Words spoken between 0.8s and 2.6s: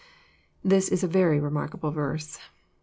is a very remarkable verse.